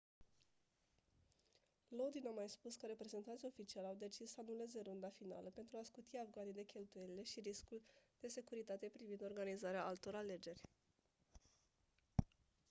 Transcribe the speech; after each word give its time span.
lodin 1.91 2.25
a 2.27 2.31
mai 2.31 2.47
spus 2.49 2.75
că 2.75 2.85
reprezentanții 2.85 3.47
oficiali 3.47 3.85
au 3.87 3.95
decis 3.99 4.31
să 4.31 4.41
anuleze 4.41 4.81
runda 4.81 5.09
finală 5.09 5.49
pentru 5.53 5.77
a 5.77 5.83
scuti 5.83 6.17
afganii 6.17 6.53
de 6.59 6.63
cheltuielile 6.73 7.23
și 7.23 7.39
riscul 7.39 7.81
de 8.19 8.27
securitate 8.27 8.85
privind 8.93 9.21
organizarea 9.21 9.85
altor 9.85 10.15
alegeri 10.15 10.61